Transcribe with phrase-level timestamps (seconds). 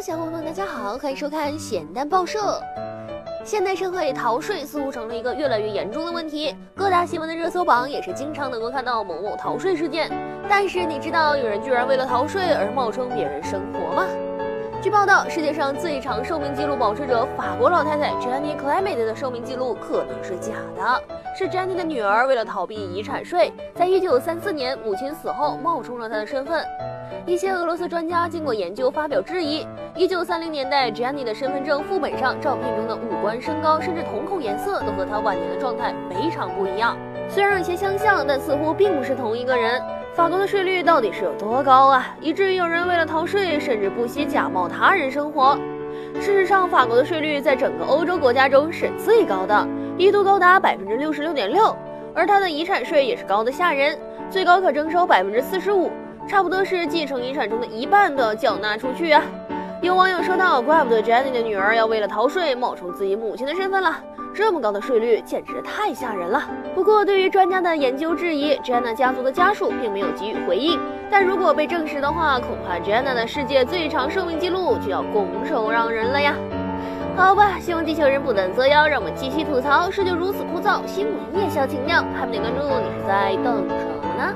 [0.00, 2.58] 小伙伴们，大家好，欢迎收看咸蛋报社。
[3.44, 10.10] 现代社会逃税似乎成了一个越来越严重的问题，各大新闻的热搜榜也是经常能够看到某某逃税事件。
[10.48, 14.06] 但是你知道有人居然为了逃税而冒充别人生活吗？
[14.82, 21.02] 据报道，世界上最长寿命记录保持者法国老太太 Jenny Clement 的寿命记录可能是假的，
[21.36, 26.64] 是 Jenny 的女儿为了逃避遗产税，在一九三四年母亲死后冒充了她的身份。
[27.26, 29.66] 一些俄罗斯专家经过研究发表质疑。
[29.94, 36.96] 一九三零年代，Jenny 的身份证副本上照片中的五官、身高，甚至瞳孔颜色都和她晚年的状态非常不一样。
[37.32, 39.80] 虽然有些相像，但似乎并不是同一个人。
[40.14, 42.12] 法国的税率到底是有多高啊？
[42.20, 45.56] 以至于有人为了逃税，甚至不惜假冒他人生活。
[46.16, 51.74] 事实上，法国的税率在整个欧洲国家中是最高的，一度高达百分之六十六点六。
[52.12, 53.96] 而他的遗产税也是高的吓人，
[54.28, 55.92] 最高可征收百分之四十五。
[56.26, 59.22] 差不多是继承遗产中的一半都要缴纳出去啊！
[59.82, 63.96] 有网友说道：“怪不得 Jenny 的女儿要为了逃税冒充自己母亲的身份了，
[64.34, 66.42] 这么高的税率简直太吓人了。”
[66.76, 70.78] 不过，对于专家的研究质疑，Jenna 家族的家属并没有给予回应。
[71.10, 76.34] 但如果被证实的话，恐怕 Jenna 的世界最长寿命记录就要拱手让人了呀！
[77.16, 79.90] 好吧，希望地球人不能作妖，让我们继续吐槽。
[79.90, 84.34] 世界如此枯燥，新闻也需要精酿，还没点关注，你是在等什么呢？